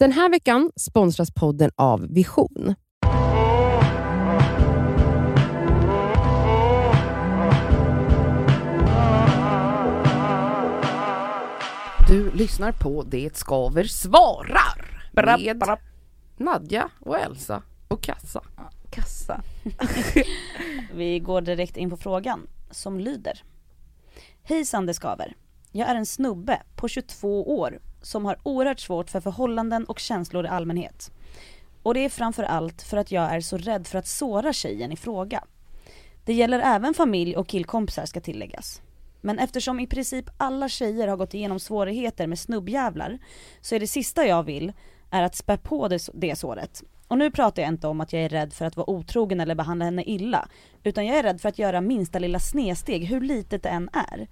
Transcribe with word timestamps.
Den 0.00 0.12
här 0.12 0.30
veckan 0.30 0.70
sponsras 0.76 1.30
podden 1.30 1.70
av 1.76 2.06
Vision. 2.08 2.74
Du 12.08 12.30
lyssnar 12.34 12.72
på 12.72 13.02
Det 13.02 13.36
skaver 13.36 13.84
svarar 13.84 15.10
med. 15.12 15.78
Nadja 16.36 16.90
och 17.00 17.18
Elsa 17.18 17.62
och 17.88 18.02
Kassa. 18.02 18.42
Kassa. 18.90 19.42
Vi 20.94 21.18
går 21.18 21.40
direkt 21.40 21.76
in 21.76 21.90
på 21.90 21.96
frågan 21.96 22.48
som 22.70 23.00
lyder. 23.00 23.42
Hej 24.42 24.64
Sande 24.64 24.94
Skaver. 24.94 25.34
Jag 25.72 25.88
är 25.88 25.94
en 25.94 26.06
snubbe 26.06 26.62
på 26.76 26.88
22 26.88 27.58
år 27.58 27.78
som 28.02 28.24
har 28.24 28.38
oerhört 28.42 28.80
svårt 28.80 29.10
för 29.10 29.20
förhållanden 29.20 29.84
och 29.84 29.98
känslor 29.98 30.44
i 30.44 30.48
allmänhet. 30.48 31.12
Och 31.82 31.94
det 31.94 32.04
är 32.04 32.08
framför 32.08 32.42
allt 32.42 32.82
för 32.82 32.96
att 32.96 33.12
jag 33.12 33.34
är 33.34 33.40
så 33.40 33.56
rädd 33.56 33.86
för 33.86 33.98
att 33.98 34.06
såra 34.06 34.52
tjejen 34.52 34.92
i 34.92 34.96
fråga. 34.96 35.44
Det 36.24 36.34
gäller 36.34 36.58
även 36.58 36.94
familj 36.94 37.36
och 37.36 37.48
killkompisar 37.48 38.06
ska 38.06 38.20
tilläggas. 38.20 38.82
Men 39.20 39.38
eftersom 39.38 39.80
i 39.80 39.86
princip 39.86 40.30
alla 40.36 40.68
tjejer 40.68 41.08
har 41.08 41.16
gått 41.16 41.34
igenom 41.34 41.60
svårigheter 41.60 42.26
med 42.26 42.38
snubbjävlar 42.38 43.18
så 43.60 43.74
är 43.74 43.80
det 43.80 43.86
sista 43.86 44.26
jag 44.26 44.42
vill 44.42 44.72
är 45.10 45.22
att 45.22 45.36
spä 45.36 45.56
på 45.56 45.88
det, 45.88 46.08
det 46.14 46.36
såret. 46.36 46.82
Och 47.08 47.18
nu 47.18 47.30
pratar 47.30 47.62
jag 47.62 47.68
inte 47.68 47.86
om 47.86 48.00
att 48.00 48.12
jag 48.12 48.22
är 48.22 48.28
rädd 48.28 48.52
för 48.52 48.64
att 48.64 48.76
vara 48.76 48.90
otrogen 48.90 49.40
eller 49.40 49.54
behandla 49.54 49.84
henne 49.84 50.04
illa. 50.04 50.48
Utan 50.82 51.06
jag 51.06 51.18
är 51.18 51.22
rädd 51.22 51.40
för 51.40 51.48
att 51.48 51.58
göra 51.58 51.80
minsta 51.80 52.18
lilla 52.18 52.38
snedsteg, 52.38 53.04
hur 53.04 53.20
litet 53.20 53.62
det 53.62 53.68
än 53.68 53.90
är. 53.92 54.28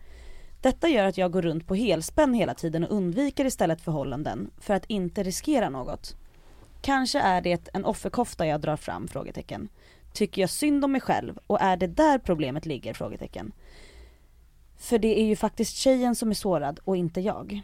Detta 0.61 0.89
gör 0.89 1.05
att 1.05 1.19
jag 1.19 1.33
går 1.33 1.43
runt 1.43 1.67
på 1.67 1.75
helspänn 1.75 2.35
hela 2.35 2.55
tiden 2.55 2.85
och 2.85 2.97
undviker 2.97 3.45
istället 3.45 3.81
förhållanden 3.81 4.51
för 4.61 4.75
att 4.75 4.85
inte 4.87 5.23
riskera 5.23 5.69
något. 5.69 6.17
Kanske 6.81 7.21
är 7.21 7.41
det 7.41 7.69
en 7.73 7.85
offerkofta 7.85 8.47
jag 8.47 8.61
drar 8.61 8.77
fram? 8.77 9.09
Frågetecken. 9.09 9.69
Tycker 10.13 10.41
jag 10.41 10.51
synd 10.51 10.85
om 10.85 10.93
mig 10.93 11.01
själv 11.01 11.39
och 11.47 11.61
är 11.61 11.77
det 11.77 11.87
där 11.87 12.19
problemet 12.19 12.67
ligger? 12.67 12.95
Frågetecken. 12.95 13.53
För 14.79 14.99
det 14.99 15.21
är 15.21 15.25
ju 15.25 15.37
faktiskt 15.37 15.77
tjejen 15.77 16.15
som 16.15 16.31
är 16.31 16.35
sårad 16.35 16.81
och 16.85 16.97
inte 16.97 17.21
jag. 17.21 17.63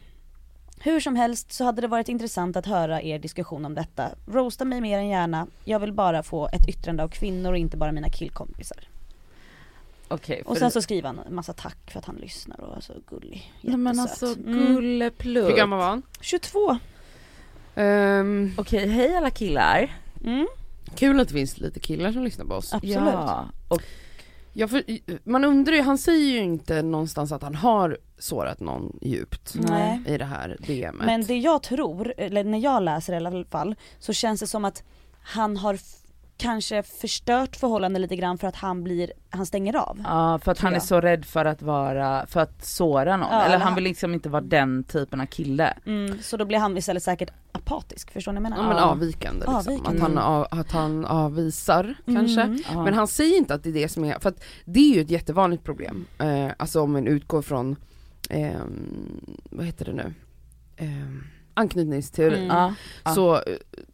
Hur 0.80 1.00
som 1.00 1.16
helst 1.16 1.52
så 1.52 1.64
hade 1.64 1.80
det 1.80 1.88
varit 1.88 2.08
intressant 2.08 2.56
att 2.56 2.66
höra 2.66 3.02
er 3.02 3.18
diskussion 3.18 3.64
om 3.64 3.74
detta. 3.74 4.10
Roasta 4.26 4.64
mig 4.64 4.80
mer 4.80 4.98
än 4.98 5.08
gärna. 5.08 5.46
Jag 5.64 5.80
vill 5.80 5.92
bara 5.92 6.22
få 6.22 6.48
ett 6.48 6.68
yttrande 6.68 7.02
av 7.02 7.08
kvinnor 7.08 7.52
och 7.52 7.58
inte 7.58 7.76
bara 7.76 7.92
mina 7.92 8.08
killkompisar. 8.08 8.93
Okej, 10.08 10.42
Och 10.46 10.56
sen 10.56 10.70
så 10.70 10.82
skriver 10.82 11.06
han 11.08 11.18
en 11.18 11.34
massa 11.34 11.52
tack 11.52 11.90
för 11.90 11.98
att 11.98 12.04
han 12.04 12.16
lyssnar 12.16 12.60
och 12.60 12.76
är 12.76 12.80
så 12.80 12.92
gullig. 13.10 13.52
Nej 13.60 13.76
men 13.76 13.96
Jättesöt. 13.96 14.28
alltså 14.28 14.40
Mm. 14.50 14.74
gulleplutt. 14.74 15.48
Hur 15.48 15.56
gammal 15.56 15.78
var 15.78 15.86
han? 15.86 16.02
22. 16.20 16.78
Ehm, 17.74 18.52
Okej, 18.58 18.88
hej 18.88 19.16
alla 19.16 19.30
killar. 19.30 19.96
Mm, 20.24 20.46
kul 20.94 21.20
att 21.20 21.28
det 21.28 21.34
finns 21.34 21.58
lite 21.58 21.80
killar 21.80 22.12
som 22.12 22.24
lyssnar 22.24 22.44
på 22.44 22.54
oss. 22.54 22.72
absolut. 22.74 22.94
Ja, 22.96 23.48
och 23.68 23.82
Ja, 24.56 24.68
för, 24.68 24.82
man 25.30 25.44
undrar 25.44 25.74
ju, 25.74 25.82
han 25.82 25.98
säger 25.98 26.32
ju 26.32 26.38
inte 26.38 26.82
någonstans 26.82 27.32
att 27.32 27.42
han 27.42 27.54
har 27.54 27.98
sårat 28.18 28.60
någon 28.60 28.98
djupt 29.02 29.54
Nej. 29.54 30.02
i 30.06 30.18
det 30.18 30.24
här 30.24 30.56
DMet. 30.66 31.06
Men 31.06 31.24
det 31.24 31.36
jag 31.38 31.62
tror, 31.62 32.14
eller 32.16 32.44
när 32.44 32.58
jag 32.58 32.82
läser 32.82 33.12
i 33.12 33.16
alla 33.16 33.44
fall, 33.44 33.74
så 33.98 34.12
känns 34.12 34.40
det 34.40 34.46
som 34.46 34.64
att 34.64 34.82
han 35.22 35.56
har 35.56 35.78
kanske 36.36 36.82
förstört 36.82 37.56
förhållanden 37.56 38.02
lite 38.02 38.16
grann 38.16 38.38
för 38.38 38.48
att 38.48 38.56
han 38.56 38.84
blir, 38.84 39.12
han 39.30 39.46
stänger 39.46 39.76
av. 39.76 40.00
ja, 40.04 40.38
för 40.38 40.52
att 40.52 40.58
han 40.58 40.74
är 40.74 40.80
så 40.80 41.00
rädd 41.00 41.24
för 41.24 41.44
att 41.44 41.62
vara, 41.62 42.26
för 42.26 42.40
att 42.40 42.64
såra 42.64 43.16
någon. 43.16 43.28
Ja, 43.30 43.42
eller 43.42 43.54
eller 43.54 43.64
han 43.64 43.74
vill 43.74 43.84
liksom 43.84 44.14
inte 44.14 44.28
vara 44.28 44.42
den 44.42 44.84
typen 44.84 45.20
av 45.20 45.26
kille. 45.26 45.74
Mm, 45.86 46.22
så 46.22 46.36
då 46.36 46.44
blir 46.44 46.58
han 46.58 46.76
istället 46.76 47.02
säkert 47.02 47.30
apatisk, 47.52 48.10
förstår 48.10 48.32
ni 48.32 48.40
vad 48.40 48.50
jag 48.52 48.58
ja, 48.58 48.62
menar? 48.62 48.74
men 48.74 48.84
avvikande 48.84 49.38
liksom. 49.38 49.54
Avvikande. 49.54 49.90
Att, 49.90 50.00
han, 50.00 50.18
av, 50.18 50.46
att 50.50 50.72
han 50.72 51.04
avvisar 51.04 51.94
kanske. 52.06 52.42
Mm. 52.42 52.62
Ja. 52.72 52.84
Men 52.84 52.94
han 52.94 53.08
säger 53.08 53.38
inte 53.38 53.54
att 53.54 53.62
det 53.62 53.68
är 53.68 53.74
det 53.74 53.88
som 53.88 54.04
är, 54.04 54.18
för 54.18 54.28
att 54.28 54.44
det 54.64 54.80
är 54.80 54.94
ju 54.94 55.00
ett 55.00 55.10
jättevanligt 55.10 55.64
problem. 55.64 56.06
Eh, 56.18 56.48
alltså 56.56 56.80
om 56.80 56.92
man 56.92 57.06
utgår 57.06 57.42
från, 57.42 57.76
ehm, 58.30 59.36
vad 59.50 59.66
heter 59.66 59.84
det 59.84 59.92
nu? 59.92 60.14
Ehm, 60.76 61.24
anknytningsteorin. 61.54 62.50
Mm. 62.50 62.72
Så 63.14 63.34
eh, 63.34 63.40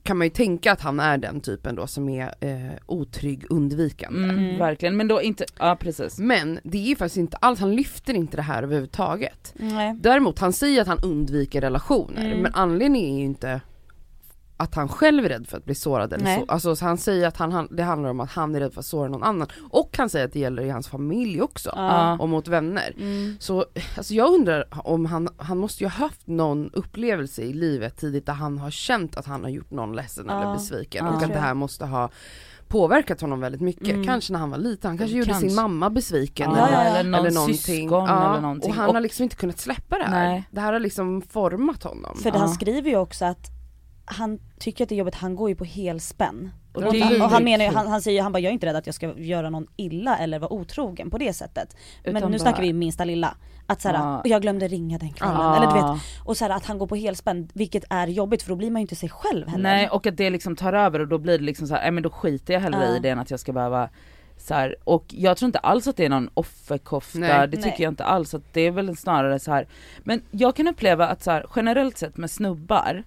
kan 0.02 0.18
man 0.18 0.26
ju 0.26 0.30
tänka 0.30 0.72
att 0.72 0.80
han 0.80 1.00
är 1.00 1.18
den 1.18 1.40
typen 1.40 1.74
då 1.74 1.86
som 1.86 2.08
är 2.08 2.34
eh, 2.40 2.72
otrygg, 2.86 3.44
undvikande. 3.50 4.24
Mm, 4.24 4.38
Mm. 4.38 4.58
Verkligen, 4.58 4.96
men 4.96 5.08
då 5.08 5.22
inte, 5.22 5.44
ja 5.58 5.76
precis. 5.80 6.18
Men 6.18 6.60
det 6.62 6.78
är 6.78 6.88
ju 6.88 6.96
faktiskt 6.96 7.16
inte 7.16 7.36
alls, 7.36 7.60
han 7.60 7.74
lyfter 7.74 8.14
inte 8.14 8.36
det 8.36 8.42
här 8.42 8.62
överhuvudtaget. 8.62 9.54
Nej. 9.56 9.96
Däremot 10.00 10.38
han 10.38 10.52
säger 10.52 10.80
att 10.82 10.88
han 10.88 10.98
undviker 11.04 11.60
relationer, 11.60 12.24
Mm. 12.26 12.38
men 12.38 12.54
anledningen 12.54 13.14
är 13.14 13.18
ju 13.18 13.24
inte 13.24 13.60
att 14.60 14.74
han 14.74 14.88
själv 14.88 15.24
är 15.24 15.28
rädd 15.28 15.46
för 15.48 15.56
att 15.56 15.64
bli 15.64 15.74
sårad 15.74 16.12
eller 16.12 16.24
Nej. 16.24 16.38
så. 16.46 16.52
Alltså 16.52 16.76
så 16.76 16.84
han 16.84 16.98
säger 16.98 17.28
att 17.28 17.36
han, 17.36 17.68
det 17.70 17.82
handlar 17.82 18.10
om 18.10 18.20
att 18.20 18.30
han 18.30 18.54
är 18.54 18.60
rädd 18.60 18.72
för 18.72 18.80
att 18.80 18.86
såra 18.86 19.08
någon 19.08 19.22
annan. 19.22 19.48
Och 19.70 19.94
han 19.98 20.08
säger 20.10 20.24
att 20.26 20.32
det 20.32 20.38
gäller 20.38 20.62
i 20.62 20.70
hans 20.70 20.88
familj 20.88 21.42
också. 21.42 21.72
Ja. 21.76 22.18
Och 22.18 22.28
mot 22.28 22.48
vänner. 22.48 22.94
Mm. 22.98 23.36
Så 23.40 23.64
alltså 23.96 24.14
jag 24.14 24.32
undrar 24.34 24.64
om 24.88 25.06
han, 25.06 25.28
han 25.36 25.58
måste 25.58 25.84
ju 25.84 25.90
ha 25.90 25.98
haft 25.98 26.26
någon 26.26 26.70
upplevelse 26.72 27.42
i 27.42 27.52
livet 27.52 27.96
tidigt 27.96 28.26
där 28.26 28.32
han 28.32 28.58
har 28.58 28.70
känt 28.70 29.16
att 29.16 29.26
han 29.26 29.42
har 29.42 29.50
gjort 29.50 29.70
någon 29.70 29.96
ledsen 29.96 30.24
Ja. 30.28 30.42
eller 30.42 30.52
besviken 30.54 31.06
Ja. 31.06 31.12
och 31.16 31.22
att 31.22 31.32
det 31.32 31.38
här 31.38 31.54
måste 31.54 31.86
ha 31.86 32.10
påverkat 32.68 33.20
honom 33.20 33.40
väldigt 33.40 33.60
mycket. 33.60 33.88
Mm. 33.94 34.04
Kanske 34.06 34.32
när 34.32 34.40
han 34.40 34.50
var 34.50 34.58
liten, 34.58 34.88
han 34.88 34.98
kanske 34.98 35.16
gjorde 35.16 35.30
Kanske. 35.30 35.48
sin 35.48 35.56
mamma 35.56 35.90
besviken. 35.90 36.50
Ja, 36.50 36.66
eller, 36.66 36.76
ja, 36.78 36.84
ja. 36.84 36.96
eller 36.96 37.10
någon 37.10 37.20
eller 37.20 37.30
någonting. 37.30 37.90
Ja, 37.90 38.30
eller 38.32 38.40
någonting. 38.40 38.70
Och 38.70 38.76
han 38.76 38.94
har 38.94 39.00
liksom 39.00 39.22
inte 39.22 39.36
kunnat 39.36 39.58
släppa 39.58 39.98
det 39.98 40.04
här. 40.04 40.28
Nej. 40.28 40.48
Det 40.50 40.60
här 40.60 40.72
har 40.72 40.80
liksom 40.80 41.22
format 41.22 41.82
honom. 41.82 42.16
För 42.16 42.30
det 42.30 42.38
han 42.38 42.48
Ja. 42.48 42.54
skriver 42.54 42.90
ju 42.90 42.96
också 42.96 43.24
att 43.24 43.59
han 44.10 44.38
tycker 44.58 44.84
att 44.84 44.88
det 44.88 44.94
är 44.94 44.98
jobbigt, 44.98 45.14
han 45.14 45.36
går 45.36 45.48
ju 45.48 45.54
på 45.54 45.64
helspänn. 45.64 46.50
Och 46.72 46.82
Och, 46.82 46.94
han, 46.94 47.10
ju 47.14 47.22
och 47.22 47.30
han 47.30 47.44
menar 47.44 47.64
ju, 47.64 47.70
han, 47.70 47.86
han 47.86 48.02
säger 48.02 48.16
ju, 48.18 48.22
han 48.22 48.32
bara 48.32 48.38
jag 48.38 48.48
är 48.50 48.52
inte 48.54 48.66
rädd 48.66 48.76
att 48.76 48.86
jag 48.86 48.94
ska 48.94 49.18
göra 49.18 49.50
någon 49.50 49.66
illa 49.76 50.18
eller 50.18 50.38
vara 50.38 50.52
otrogen 50.52 51.10
på 51.10 51.18
det 51.18 51.32
sättet. 51.32 51.76
Men 52.04 52.16
Utan 52.16 52.30
nu 52.30 52.38
bara- 52.38 52.42
snackar 52.42 52.62
vi 52.62 52.72
minsta 52.72 53.04
lilla. 53.04 53.34
Att 53.66 53.80
såhär, 53.80 53.94
Ja. 53.94 54.22
jag 54.24 54.42
glömde 54.42 54.68
ringa 54.68 54.98
den 54.98 55.12
kvällen. 55.12 55.36
Ja. 55.36 55.56
Eller 55.56 55.66
du 55.66 55.74
vet, 55.74 56.00
och 56.24 56.36
såhär 56.36 56.50
att 56.56 56.66
han 56.66 56.78
går 56.78 56.86
på 56.86 56.96
helspänn, 56.96 57.48
vilket 57.54 57.84
är 57.90 58.06
jobbigt 58.06 58.42
för 58.42 58.48
då 58.50 58.56
blir 58.56 58.70
man 58.70 58.80
ju 58.80 58.82
inte 58.82 58.96
sig 58.96 59.08
själv 59.08 59.48
heller. 59.48 59.62
Nej 59.62 59.88
och 59.88 60.06
att 60.06 60.16
det 60.16 60.30
liksom 60.30 60.56
tar 60.56 60.72
över 60.72 61.00
och 61.00 61.08
då 61.08 61.18
blir 61.18 61.38
det 61.38 61.44
liksom 61.44 61.66
så 61.66 61.74
här, 61.74 61.82
nej 61.82 61.90
men 61.90 62.02
då 62.02 62.10
skiter 62.10 62.54
jag 62.54 62.60
hellre 62.60 62.84
Ja. 62.90 62.96
i 62.96 62.98
det 62.98 63.08
än 63.08 63.18
att 63.18 63.30
jag 63.30 63.40
ska 63.40 63.52
behöva 63.52 63.88
så 64.36 64.54
här, 64.54 64.76
och 64.84 65.04
jag 65.08 65.36
tror 65.36 65.46
inte 65.46 65.58
alls 65.58 65.86
att 65.88 65.96
det 65.96 66.04
är 66.04 66.08
någon 66.08 66.30
offerkofta, 66.34 67.18
Nej. 67.18 67.48
det 67.48 67.56
tycker 67.56 67.68
Nej. 67.68 67.76
jag 67.82 67.90
inte 67.92 68.04
alls, 68.04 68.34
att 68.34 68.42
det 68.52 68.60
är 68.60 68.70
väl 68.70 68.96
snarare 68.96 69.38
så 69.38 69.50
här. 69.52 69.66
men 70.04 70.22
jag 70.30 70.56
kan 70.56 70.68
uppleva 70.68 71.06
att 71.08 71.22
så 71.22 71.30
här, 71.30 71.46
generellt 71.56 71.98
sett 71.98 72.16
med 72.16 72.30
snubbar, 72.30 73.04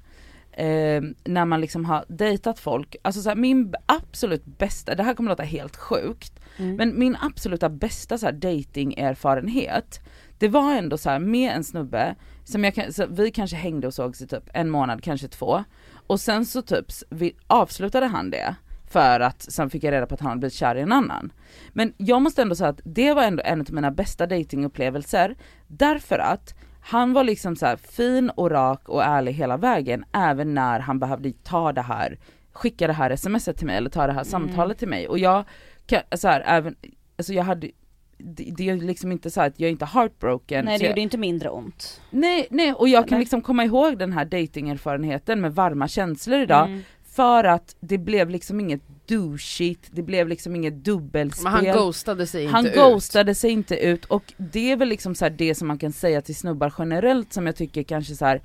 eh, 0.54 1.02
när 1.24 1.46
man 1.46 1.62
liksom 1.62 1.86
har 1.86 2.06
dejtat 2.08 2.60
folk, 2.60 2.96
alltså 3.02 3.22
så 3.22 3.30
här, 3.30 3.36
min 3.36 3.74
absolut 3.86 4.46
bästa, 4.46 4.96
det 4.96 5.04
här 5.04 5.14
kommer 5.14 5.30
låta 5.30 5.44
helt 5.44 5.76
sjukt, 5.76 6.40
Mm. 6.58 6.76
men 6.76 7.00
min 7.00 7.18
absoluta 7.22 7.70
bästa 7.70 8.18
så 8.18 8.26
här 8.26 8.34
datingerfarenhet 8.34 10.00
det 10.38 10.48
var 10.48 10.74
ändå 10.74 10.98
så 10.98 11.10
här 11.10 11.20
med 11.20 11.56
en 11.56 11.64
snubbe 11.64 12.16
som 12.44 12.64
jag 12.64 12.94
så 12.94 13.06
vi 13.06 13.32
kanske 13.32 13.56
hängde 13.56 13.88
och 13.88 13.94
sågs 13.94 14.22
i 14.22 14.28
typ 14.28 14.44
en 14.54 14.70
månad, 14.70 15.04
kanske 15.04 15.28
två. 15.28 15.64
Och 16.08 16.20
sen 16.20 16.46
så 16.46 16.62
typ 16.62 16.86
vi, 17.10 17.36
avslutade 17.48 18.06
han 18.06 18.30
det 18.30 18.56
för 18.88 19.20
att 19.20 19.42
sen 19.42 19.70
fick 19.70 19.84
jag 19.84 19.92
reda 19.92 20.06
på 20.06 20.14
att 20.14 20.22
han 20.22 20.30
hade 20.30 20.40
blivit 20.40 20.54
kär 20.54 20.76
i 20.76 20.82
en 20.82 20.92
annan. 20.92 21.32
Men 21.74 21.94
jag 21.98 22.22
måste 22.22 22.42
ändå 22.42 22.56
säga 22.56 22.70
att 22.70 22.82
det 22.84 23.14
var 23.14 23.24
ändå 23.24 23.44
en 23.46 23.62
av 23.62 23.74
mina 23.74 23.92
bästa 23.92 24.28
datingupplevelser 24.28 25.36
därför 25.68 26.20
att 26.20 26.56
han 26.86 27.14
var 27.14 27.24
liksom 27.24 27.56
så 27.56 27.66
här 27.66 27.76
fin 27.78 28.30
och 28.30 28.52
rak 28.52 28.90
och 28.90 29.04
ärlig 29.04 29.34
hela 29.34 29.58
vägen 29.58 30.06
även 30.12 30.54
när 30.54 30.80
han 30.80 31.00
behövde 31.00 31.32
ta 31.32 31.72
det 31.74 31.82
här, 31.82 32.18
skicka 32.52 32.88
det 32.88 32.94
här 32.94 33.16
smset 33.16 33.58
till 33.58 33.68
mig 33.68 33.78
eller 33.78 33.90
ta 33.90 34.08
det 34.08 34.14
här 34.14 34.24
samtalet 34.24 34.78
till 34.78 34.88
mig 34.88 35.08
och 35.08 35.20
jag 35.20 35.44
kan, 35.86 36.02
så 36.16 36.28
här, 36.28 36.44
även, 36.46 36.76
alltså 37.18 37.34
jag 37.34 37.44
hade 37.44 37.72
det, 38.18 38.54
det 38.58 38.70
är 38.70 38.76
liksom 38.76 39.12
inte 39.12 39.32
så 39.32 39.42
att 39.42 39.60
jag 39.60 39.68
är 39.68 39.72
inte 39.72 39.86
heartbroken. 39.86 40.66
Nej 40.66 40.78
det 40.78 40.84
jag, 40.84 40.90
gjorde 40.92 41.02
inte 41.02 41.18
mindre 41.18 41.50
ont. 41.50 42.02
nej, 42.10 42.48
nej 42.50 42.74
och 42.74 42.88
jag 42.90 43.04
kan 43.08 43.16
Eller? 43.16 43.20
liksom 43.20 43.42
komma 43.42 43.64
ihåg 43.66 43.98
den 43.98 44.14
här 44.14 44.26
datingerfarenheten 44.26 45.42
med 45.42 45.56
varma 45.56 45.88
känslor 45.88 46.40
idag 46.40 46.68
Mm. 46.68 46.82
för 47.04 47.44
att 47.44 47.76
det 47.80 47.98
blev 47.98 48.30
liksom 48.30 48.60
inget 48.60 48.82
douchigt, 49.08 49.90
det 49.92 50.02
blev 50.02 50.28
liksom 50.28 50.56
inget 50.56 50.86
dubbelspel. 50.86 51.44
Men 51.44 51.54
han 51.54 51.66
ghostade 51.66 52.28
sig 52.28 52.46
Han 52.46 52.66
inte 52.66 52.78
ghostade 52.80 53.36
sig 53.36 53.52
inte 53.52 53.76
ut 53.86 54.06
och 54.06 54.34
det 54.38 54.72
är 54.72 54.78
väl 54.78 54.88
liksom 54.90 55.16
så 55.16 55.26
här 55.26 55.30
det 55.30 55.56
som 55.56 55.68
man 55.68 55.78
kan 55.78 55.92
säga 55.92 56.22
till 56.22 56.36
snubbar 56.36 56.74
generellt 56.78 57.34
som 57.34 57.46
jag 57.46 57.56
tycker 57.56 57.84
kanske 57.84 58.16
så 58.16 58.26
här. 58.26 58.42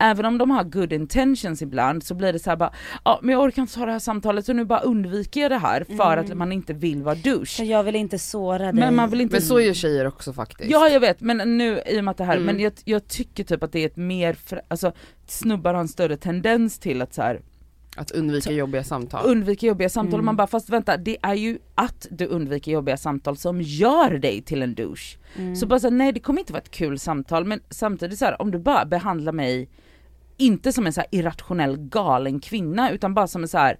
Även 0.00 0.24
om 0.24 0.38
de 0.38 0.50
har 0.50 0.64
good 0.64 0.92
intentions 0.92 1.62
ibland 1.62 2.04
så 2.04 2.14
blir 2.14 2.32
det 2.32 2.38
så 2.38 2.50
här 2.50 2.56
bara, 2.56 2.72
ja 3.04 3.18
men 3.22 3.32
jag 3.32 3.42
orkar 3.42 3.62
inte 3.62 3.74
ta 3.74 3.86
det 3.86 3.92
här 3.92 3.98
samtalet 3.98 4.46
så 4.46 4.52
nu 4.52 4.64
bara 4.64 4.80
undviker 4.80 5.40
jag 5.40 5.50
det 5.50 5.58
här 5.58 5.84
för 5.84 6.12
Mm. 6.12 6.24
att 6.24 6.36
man 6.36 6.52
inte 6.52 6.72
vill 6.72 7.02
vara 7.02 7.14
douche. 7.14 7.46
För 7.56 7.64
jag 7.64 7.82
vill 7.82 7.96
inte 7.96 8.18
såra 8.18 8.58
dig. 8.58 8.72
Men 8.72 8.94
man 8.94 9.10
vill 9.10 9.20
ut. 9.20 9.22
inte 9.22 9.34
Men 9.34 9.42
så 9.42 9.60
gör 9.60 9.72
tjejer 9.74 10.06
också 10.06 10.32
faktiskt. 10.32 10.70
Ja 10.70 10.88
jag 10.88 11.00
vet 11.00 11.20
men 11.20 11.58
nu 11.58 11.82
i 11.86 12.00
och 12.00 12.04
med 12.04 12.10
att 12.12 12.16
det 12.18 12.24
här, 12.24 12.36
Mm. 12.36 12.46
men 12.46 12.60
jag, 12.60 12.72
jag 12.84 13.08
tycker 13.08 13.44
typ 13.44 13.62
att 13.62 13.72
det 13.72 13.80
är 13.80 13.86
ett 13.86 13.96
mer, 13.96 14.36
alltså 14.68 14.92
snubbar 15.26 15.74
har 15.74 15.80
en 15.80 15.88
större 15.88 16.16
tendens 16.16 16.78
till 16.78 17.02
att 17.02 17.14
så 17.14 17.22
här 17.22 17.40
Att 17.98 18.10
undvika 18.10 18.52
jobbiga 18.52 18.84
samtal. 18.84 19.26
undvika 19.30 19.66
jobbiga 19.66 19.88
samtal 19.88 20.14
och 20.14 20.18
Mm. 20.18 20.24
man 20.26 20.36
bara 20.36 20.46
fast 20.46 20.70
vänta 20.70 20.96
det 20.96 21.16
är 21.22 21.34
ju 21.34 21.58
att 21.74 22.06
du 22.10 22.26
undviker 22.26 22.72
jobbiga 22.72 22.96
samtal 22.96 23.36
som 23.36 23.60
gör 23.62 24.18
dig 24.18 24.42
till 24.42 24.62
en 24.62 24.74
douche. 24.74 25.18
Mm. 25.36 25.56
Så 25.56 25.66
bara 25.66 25.80
så 25.80 25.90
nej 25.90 26.12
det 26.12 26.20
kommer 26.20 26.40
inte 26.40 26.52
vara 26.52 26.62
ett 26.62 26.70
kul 26.70 26.98
samtal 26.98 27.44
men 27.44 27.60
samtidigt 27.70 28.18
så 28.18 28.24
här, 28.24 28.42
om 28.42 28.50
du 28.50 28.58
bara 28.58 28.84
behandlar 28.84 29.32
mig 29.32 29.68
inte 30.36 30.72
som 30.72 30.86
en 30.86 30.92
så 30.92 31.02
irrationell 31.10 31.76
galen 31.76 32.40
kvinna 32.40 32.90
utan 32.90 33.14
bara 33.14 33.26
som 33.26 33.42
en 33.42 33.48
så 33.48 33.58
här 33.58 33.78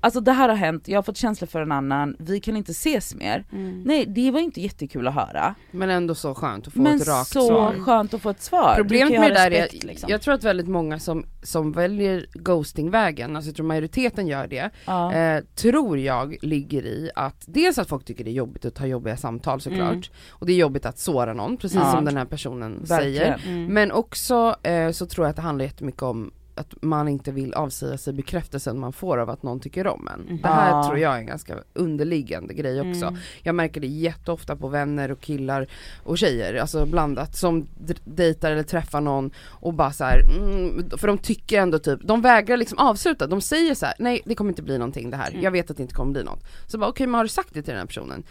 Alltså 0.00 0.20
det 0.20 0.32
här 0.32 0.48
har 0.48 0.56
hänt, 0.56 0.88
jag 0.88 0.98
har 0.98 1.02
fått 1.02 1.16
känslor 1.16 1.46
för 1.48 1.60
en 1.60 1.72
annan, 1.72 2.16
vi 2.18 2.40
kan 2.40 2.56
inte 2.56 2.72
ses 2.72 3.14
mer. 3.14 3.44
Mm. 3.52 3.82
Nej 3.82 4.06
det 4.06 4.30
var 4.30 4.40
inte 4.40 4.60
jättekul 4.60 5.06
att 5.08 5.14
höra. 5.14 5.54
Men 5.70 5.90
ändå 5.90 6.14
så 6.14 6.34
skönt 6.34 6.66
att 6.66 6.72
få 6.72 6.80
Men 6.80 6.96
ett 7.00 7.08
rakt 7.08 7.28
så 7.30 7.46
svar. 7.46 7.72
skönt 7.84 8.14
att 8.14 8.22
få 8.22 8.30
ett 8.30 8.42
svar. 8.42 8.74
Problemet 8.76 9.20
med 9.20 9.30
det 9.30 9.34
där 9.34 9.50
är, 9.50 9.68
liksom. 9.86 10.10
jag 10.10 10.22
tror 10.22 10.34
att 10.34 10.44
väldigt 10.44 10.68
många 10.68 10.98
som, 10.98 11.26
som 11.42 11.72
väljer 11.72 12.26
ghostingvägen, 12.32 13.36
alltså 13.36 13.48
jag 13.48 13.56
tror 13.56 13.66
majoriteten 13.66 14.26
gör 14.26 14.46
det, 14.46 14.70
Ja. 14.86 15.12
eh, 15.14 15.42
tror 15.54 15.98
jag 15.98 16.36
ligger 16.42 16.82
i 16.86 17.10
att 17.14 17.44
dels 17.46 17.78
att 17.78 17.88
folk 17.88 18.04
tycker 18.04 18.24
det 18.24 18.30
är 18.30 18.32
jobbigt 18.32 18.64
att 18.64 18.78
ha 18.78 18.86
jobbiga 18.86 19.16
samtal 19.16 19.60
såklart, 19.60 19.90
Mm. 19.92 20.02
och 20.30 20.46
det 20.46 20.52
är 20.52 20.56
jobbigt 20.56 20.86
att 20.86 20.98
såra 20.98 21.34
någon, 21.34 21.56
precis 21.56 21.78
Ja. 21.84 21.92
som 21.92 22.04
den 22.04 22.16
här 22.16 22.24
personen 22.24 22.86
säger. 22.86 23.30
Verkligen. 23.30 23.56
Mm. 23.58 23.74
Men 23.74 23.92
också 23.92 24.56
eh, 24.62 24.90
så 24.90 25.06
tror 25.06 25.26
jag 25.26 25.30
att 25.30 25.36
det 25.36 25.42
handlar 25.42 25.64
jättemycket 25.64 26.02
om 26.02 26.30
att 26.58 26.74
man 26.82 27.08
inte 27.08 27.32
vill 27.32 27.54
avsäga 27.54 27.98
sig 27.98 28.12
bekräftelsen 28.12 28.78
man 28.78 28.92
får 28.92 29.18
av 29.18 29.30
att 29.30 29.42
någon 29.42 29.60
tycker 29.60 29.86
om 29.86 30.08
en. 30.08 30.20
Mm. 30.20 30.42
Det 30.42 30.48
här 30.48 30.82
tror 30.84 30.98
jag 30.98 31.14
är 31.14 31.18
en 31.18 31.26
ganska 31.26 31.54
underliggande 31.74 32.54
grej 32.54 32.80
också. 32.80 33.06
Mm. 33.06 33.16
Jag 33.42 33.54
märker 33.54 33.80
det 33.80 33.86
jätteofta 33.86 34.56
på 34.56 34.68
vänner 34.68 35.10
och 35.10 35.20
killar 35.20 35.66
och 36.04 36.18
tjejer, 36.18 36.54
alltså 36.54 36.86
blandat, 36.86 37.36
som 37.36 37.66
dejtar 38.04 38.50
eller 38.52 38.62
träffar 38.62 39.00
någon 39.00 39.30
och 39.46 39.74
bara 39.74 39.92
så 39.92 40.04
här, 40.04 40.20
mm, 40.38 40.90
för 40.90 41.06
de 41.06 41.18
tycker 41.18 41.60
ändå 41.60 41.78
typ, 41.78 42.00
de 42.02 42.22
vägrar 42.22 42.56
liksom 42.56 42.78
avsluta, 42.78 43.26
de 43.26 43.40
säger 43.40 43.74
så 43.74 43.86
här: 43.86 43.94
nej 43.98 44.22
det 44.24 44.34
kommer 44.34 44.50
inte 44.50 44.62
bli 44.62 44.78
någonting 44.78 45.10
det 45.10 45.16
här, 45.16 45.30
Mm. 45.30 45.42
jag 45.42 45.50
vet 45.50 45.70
att 45.70 45.76
det 45.76 45.82
inte 45.82 45.94
kommer 45.94 46.12
bli 46.12 46.24
något. 46.24 46.44
Så 46.66 46.78
bara 46.78 46.90
okej 46.90 47.06
men 47.06 47.14
har 47.14 47.24
du 47.24 47.28
sagt 47.28 47.54
det 47.54 47.62
till 47.62 47.72
den 47.72 47.78
här 47.78 47.86
personen? 47.86 48.22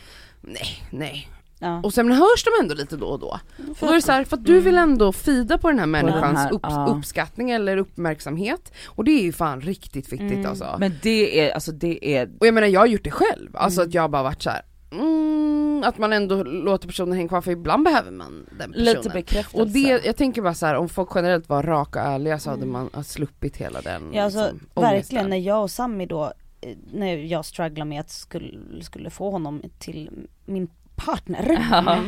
Nej, 0.41 0.83
nej. 0.91 1.29
Ja. 1.59 1.81
Och 1.83 1.93
sen 1.93 2.11
hörs 2.11 2.43
de 2.43 2.63
ändå 2.63 2.75
lite 2.75 2.97
då 2.97 3.07
och 3.07 3.19
då. 3.19 3.39
Och 3.57 3.75
då 3.79 3.87
är 3.87 3.93
det 3.95 4.01
så 4.01 4.11
här, 4.11 4.23
för 4.23 4.37
att 4.37 4.45
du 4.45 4.59
vill 4.59 4.77
ändå 4.77 5.11
fida 5.11 5.57
på 5.57 5.67
den 5.69 5.79
här 5.79 5.85
människans 5.85 6.23
den 6.23 6.35
här, 6.35 6.53
upp, 6.53 6.61
ja. 6.63 6.87
uppskattning 6.97 7.51
eller 7.51 7.77
uppmärksamhet 7.77 8.73
och 8.85 9.03
det 9.03 9.11
är 9.11 9.23
ju 9.23 9.33
fan 9.33 9.61
riktigt 9.61 10.07
fittigt 10.07 10.31
Mm. 10.31 10.45
alltså. 10.45 10.75
Men 10.79 10.93
det 11.03 11.39
är, 11.39 11.51
alltså 11.53 11.71
det 11.71 12.15
är, 12.15 12.29
Och 12.39 12.47
jag 12.47 12.53
menar 12.53 12.67
jag 12.67 12.79
har 12.79 12.87
gjort 12.87 13.03
det 13.03 13.11
själv, 13.11 13.49
alltså 13.53 13.81
Mm. 13.81 13.89
att 13.89 13.93
jag 13.93 14.11
bara 14.11 14.23
varit 14.23 14.41
så 14.41 14.49
här. 14.49 14.61
Mm, 14.91 15.83
att 15.85 15.97
man 15.97 16.13
ändå 16.13 16.43
låter 16.43 16.87
personen 16.87 17.13
hänga 17.17 17.27
kvar 17.29 17.41
för 17.41 17.51
ibland 17.51 17.83
behöver 17.83 18.11
man 18.11 18.45
den 18.59 18.71
personen. 18.71 18.85
lite 18.85 19.09
bekräftelse. 19.09 19.61
och 19.61 19.67
det, 19.67 20.05
jag 20.05 20.15
tänker 20.17 20.41
bara 20.41 20.53
så 20.53 20.65
här, 20.65 20.75
om 20.75 20.89
folk 20.89 21.09
generellt 21.15 21.49
var 21.49 21.63
raka 21.63 22.01
och 22.01 22.07
ärliga 22.07 22.39
så 22.39 22.49
hade 22.49 22.65
man 22.65 22.89
ha 22.93 23.03
sluppit 23.03 23.57
hela 23.57 23.81
den 23.81 24.01
Mm. 24.01 24.13
Ja 24.13 24.23
alltså 24.23 24.51
liksom, 24.51 24.83
verkligen, 24.83 25.29
när 25.29 25.37
jag 25.37 25.61
och 25.63 25.71
Sami 25.71 26.05
då, 26.05 26.33
eh, 26.61 26.77
när 26.93 27.15
jag 27.17 27.45
strugglade 27.45 27.89
med 27.89 27.99
att 27.99 28.09
skulle, 28.09 28.59
skulle 28.81 29.09
få 29.09 29.29
honom 29.31 29.61
till 29.79 30.09
min 30.45 30.67
partner 31.05 31.67
Ja. 31.71 32.03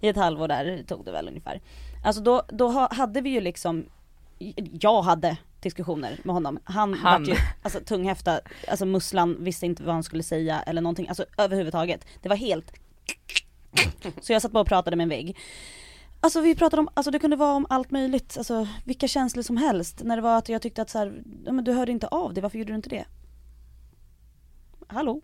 i 0.00 0.08
ett 0.08 0.16
halvår 0.16 0.48
där 0.48 0.82
tog 0.86 1.04
det 1.04 1.12
väl 1.12 1.28
ungefär. 1.28 1.60
Alltså 2.04 2.22
då, 2.22 2.42
då 2.48 2.68
ha- 2.68 2.94
hade 2.94 3.20
vi 3.20 3.30
ju 3.30 3.40
liksom, 3.40 3.84
jag 4.80 5.02
hade 5.02 5.36
diskussioner 5.60 6.20
med 6.24 6.34
honom. 6.34 6.58
Han, 6.64 6.94
Han. 6.94 7.24
ju 7.24 7.34
alltså, 7.62 7.80
tunghäfta, 7.80 8.40
alltså 8.68 8.86
musslan 8.86 9.36
visste 9.44 9.66
inte 9.66 9.82
vad 9.82 9.94
han 9.94 10.02
skulle 10.02 10.22
säga 10.22 10.62
eller 10.62 10.82
någonting, 10.82 11.08
alltså 11.08 11.24
överhuvudtaget. 11.38 12.06
Det 12.22 12.28
var 12.28 12.36
helt 12.36 12.72
Så 14.20 14.32
jag 14.32 14.42
satt 14.42 14.52
bara 14.52 14.60
och 14.60 14.66
pratade 14.66 14.96
med 14.96 15.04
en 15.04 15.08
vägg. 15.08 15.36
Alltså 16.20 16.40
vi 16.40 16.54
pratade 16.54 16.80
om, 16.80 16.88
alltså 16.94 17.10
det 17.10 17.18
kunde 17.18 17.36
vara 17.36 17.54
om 17.54 17.66
allt 17.70 17.90
möjligt, 17.90 18.38
alltså 18.38 18.68
vilka 18.84 19.08
känslor 19.08 19.42
som 19.42 19.56
helst. 19.56 20.00
När 20.04 20.16
det 20.16 20.22
var 20.22 20.38
att 20.38 20.48
jag 20.48 20.62
tyckte 20.62 20.82
att 20.82 20.90
så 20.90 20.98
här, 20.98 21.22
ja, 21.46 21.52
men 21.52 21.64
du 21.64 21.72
hörde 21.72 21.92
inte 21.92 22.06
av 22.08 22.34
dig, 22.34 22.42
varför 22.42 22.58
gjorde 22.58 22.72
du 22.72 22.76
inte 22.76 22.88
det? 22.88 23.04
Hallå? 24.86 25.20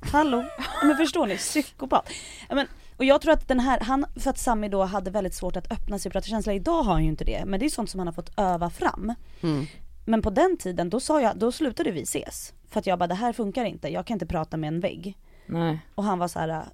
Hallå? 0.00 0.44
Ja, 0.58 0.86
men 0.86 0.96
förstår 0.96 1.26
ni? 1.26 1.36
Psykopat. 1.36 2.08
Ja, 2.48 2.54
men, 2.54 2.66
och 2.96 3.04
jag 3.04 3.20
tror 3.20 3.32
att 3.32 3.48
den 3.48 3.60
här, 3.60 3.80
han, 3.80 4.06
för 4.16 4.30
att 4.30 4.38
Sami 4.38 4.68
då 4.68 4.84
hade 4.84 5.10
väldigt 5.10 5.34
svårt 5.34 5.56
att 5.56 5.72
öppna 5.72 5.98
sig 5.98 6.08
och 6.08 6.12
prata 6.12 6.26
känslor, 6.26 6.56
idag 6.56 6.82
har 6.82 6.92
han 6.92 7.02
ju 7.02 7.08
inte 7.08 7.24
det. 7.24 7.44
Men 7.46 7.60
det 7.60 7.66
är 7.66 7.70
sånt 7.70 7.90
som 7.90 8.00
han 8.00 8.06
har 8.06 8.14
fått 8.14 8.38
öva 8.38 8.70
fram. 8.70 9.14
Mm. 9.40 9.66
Men 10.04 10.22
på 10.22 10.30
den 10.30 10.56
tiden, 10.56 10.90
då 10.90 11.00
sa 11.00 11.20
jag, 11.20 11.36
då 11.36 11.52
slutade 11.52 11.90
vi 11.90 12.02
ses. 12.02 12.52
För 12.70 12.80
att 12.80 12.86
jag 12.86 12.98
bara, 12.98 13.06
det 13.06 13.14
här 13.14 13.32
funkar 13.32 13.64
inte, 13.64 13.88
jag 13.88 14.06
kan 14.06 14.14
inte 14.14 14.26
prata 14.26 14.56
med 14.56 14.68
en 14.68 14.80
vägg. 14.80 15.18
Nej. 15.46 15.80
Och 15.94 16.04
han 16.04 16.18
var 16.18 16.28
så 16.28 16.38
här. 16.38 16.64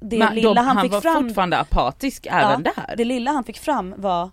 Det 0.00 0.18
Men 0.18 0.34
lilla 0.34 0.54
då, 0.54 0.60
han, 0.60 0.76
han 0.76 0.82
fick 0.84 0.92
var 0.92 1.00
fram 1.00 1.24
fortfarande 1.24 1.58
apatisk 1.58 2.26
även 2.30 2.62
där. 2.62 2.94
det 2.96 3.04
lilla 3.04 3.32
han 3.32 3.44
fick 3.44 3.58
fram 3.58 3.94
var 3.96 4.30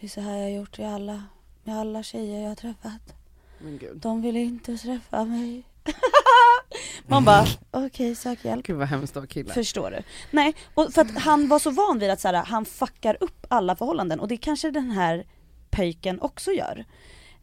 Det 0.00 0.06
är 0.06 0.08
så 0.08 0.20
här 0.20 0.36
jag 0.36 0.42
har 0.42 0.50
gjort 0.50 0.78
i 0.78 0.84
alla, 0.84 1.22
med 1.64 1.78
alla 1.78 2.02
tjejer 2.02 2.40
jag 2.40 2.48
har 2.48 2.56
träffat. 2.56 3.14
Men 3.58 3.78
gud. 3.78 3.96
De 3.96 4.22
vill 4.22 4.36
inte 4.36 4.76
träffa 4.76 5.24
mig. 5.24 5.64
Man 7.06 7.24
bara, 7.24 7.46
okej 7.70 8.14
sök 8.14 8.44
hjälp. 8.44 8.66
Gud 8.66 8.76
vad 8.76 8.88
hemskt 8.88 9.16
av 9.16 9.26
killar. 9.26 9.54
Förstår 9.54 9.90
du? 9.90 10.02
Nej, 10.30 10.54
och 10.74 10.92
för 10.92 11.00
att 11.00 11.18
han 11.18 11.48
var 11.48 11.58
så 11.58 11.70
van 11.70 11.98
vid 11.98 12.10
att 12.10 12.20
så 12.20 12.28
här, 12.28 12.34
han 12.34 12.64
fuckar 12.64 13.16
upp 13.20 13.46
alla 13.48 13.76
förhållanden 13.76 14.20
och 14.20 14.28
det 14.28 14.36
kanske 14.36 14.70
den 14.70 14.90
här 14.90 15.26
pöjken 15.70 16.20
också 16.20 16.50
gör. 16.52 16.84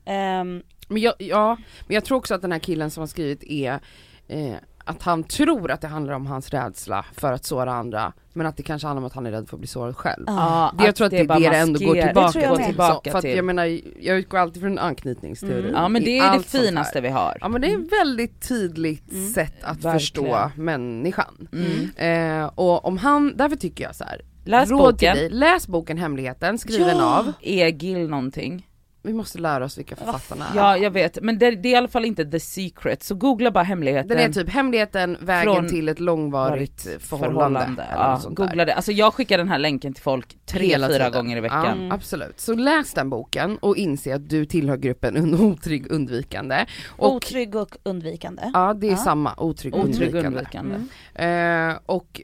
Ehm, 0.06 0.64
Men 0.88 1.02
jag, 1.02 1.14
ja, 1.20 1.58
men 1.88 1.96
jag 1.96 2.06
tror 2.06 2.18
också 2.18 2.36
att 2.36 2.42
den 2.42 2.52
här 2.52 2.60
killen 2.60 2.92
som 2.92 3.02
har 3.02 3.08
skrivit 3.08 3.44
är 3.44 3.80
eh, 4.28 4.56
att 4.88 5.04
han 5.04 5.24
tror 5.24 5.72
att 5.72 5.82
det 5.82 5.88
handlar 5.88 6.14
om 6.14 6.26
hans 6.28 6.50
rädsla 6.50 7.06
för 7.14 7.34
att 7.34 7.46
såra 7.46 7.74
andra, 7.74 8.14
men 8.34 8.48
att 8.48 8.58
det 8.58 8.64
kanske 8.64 8.88
handlar 8.88 9.02
om 9.02 9.06
att 9.08 9.14
han 9.14 9.26
är 9.26 9.32
rädd 9.32 9.50
för 9.50 9.56
att 9.56 9.60
bli 9.60 9.68
sårad 9.68 9.98
själv. 9.98 10.24
ja. 10.28 10.74
Det, 10.78 10.86
jag 10.86 10.96
tror 10.96 11.06
att 11.06 11.12
det 11.12 11.20
är 11.20 11.26
bara 11.26 11.40
det 11.40 11.50
det 11.50 11.58
ändå 11.58 11.80
går 11.86 11.94
tillbaka, 12.02 12.40
Det 12.40 12.58
med. 12.58 12.66
Tillbaka 12.68 13.10
så, 13.10 13.12
för 13.12 13.18
att 13.18 13.22
till. 13.22 13.36
jag 13.36 13.46
menar, 13.46 13.80
jag 14.00 14.18
utgår 14.18 14.38
alltid 14.38 14.62
från 14.62 14.80
anknytningsteorin. 14.80 15.60
Mm. 15.66 15.76
Ja 15.76 15.88
men 15.90 16.04
det 16.04 16.18
är 16.18 16.38
det 16.38 16.44
finaste 16.44 17.02
vi 17.02 17.10
har. 17.10 17.38
Ja 17.42 17.48
men 17.48 17.62
det 17.62 17.72
är 17.74 17.78
ett 17.80 17.92
väldigt 18.02 18.48
tydligt 18.48 19.12
Mm. 19.12 19.30
sätt 19.34 19.54
att 19.64 19.76
Verkligen. 19.78 19.94
förstå 20.00 20.52
människan. 20.56 21.48
Mm. 21.54 22.42
Eh, 22.42 22.52
och 22.56 22.86
om 22.86 22.98
han, 22.98 23.34
därför 23.38 23.56
tycker 23.56 23.84
jag 23.84 23.96
så 23.96 24.04
här. 24.04 24.22
Läs 24.46 24.70
boken. 24.70 25.16
dig, 25.16 25.30
läs 25.30 25.68
boken 25.68 25.98
Hemligheten, 25.98 26.58
skriven 26.58 26.98
Ja. 26.98 27.20
av, 27.20 27.32
Egil 27.42 28.10
någonting. 28.10 28.68
Vi 29.08 29.14
måste 29.14 29.38
lära 29.40 29.66
oss 29.66 29.78
vilka 29.78 29.96
författarna 29.96 30.46
är. 30.54 30.56
Ja 30.58 30.78
jag 30.78 30.92
vet, 30.92 31.22
men 31.22 31.38
det, 31.40 31.52
det 31.52 31.70
är 31.70 31.74
i 31.74 31.76
alla 31.76 31.88
fall 31.88 32.06
inte 32.06 32.26
the 32.26 32.40
secret, 32.40 33.04
så 33.04 33.16
googla 33.16 33.52
bara 33.52 33.64
hemligheten. 33.64 34.08
Den 34.08 34.20
är 34.20 34.30
typ 34.34 34.50
hemligheten, 34.50 35.18
vägen 35.22 35.54
Från 35.56 35.68
till 35.70 35.90
ett 35.90 36.00
långvarigt 36.00 36.88
förhållande. 37.00 37.60
eller 37.84 38.02
Ja, 38.02 38.22
googla 38.30 38.66
det. 38.66 38.74
Alltså 38.76 38.92
jag 38.92 39.14
skickar 39.14 39.38
den 39.38 39.50
här 39.50 39.60
länken 39.60 39.94
till 39.94 40.04
folk 40.04 40.38
tre, 40.46 40.68
Hela 40.68 40.88
fyra 40.88 40.98
tiden. 40.98 41.12
gånger 41.12 41.38
i 41.38 41.42
veckan. 41.42 41.88
Ja, 41.88 41.94
absolut. 41.96 42.40
Så 42.40 42.54
läs 42.54 42.94
den 42.94 43.10
boken 43.10 43.58
och 43.58 43.78
inse 43.78 44.16
att 44.16 44.30
du 44.30 44.46
tillhör 44.46 44.78
gruppen 44.78 45.34
otrygg 45.42 45.92
undvikande. 45.92 46.66
Och, 46.88 47.14
Otrygg 47.16 47.56
och 47.56 47.78
undvikande. 47.84 48.42
ja 48.54 48.74
det 48.74 48.88
är 48.88 48.92
Ja. 48.92 48.98
samma, 48.98 49.34
otrygg, 49.38 49.76
Otrygg 49.76 49.86
undvikande. 49.94 50.28
undvikande. 50.28 50.76
Mm. 51.16 51.70
Eh, 51.70 51.78
och 51.86 52.22